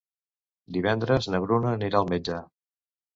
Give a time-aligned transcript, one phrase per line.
[0.77, 2.39] Divendres na Bruna anirà al metge.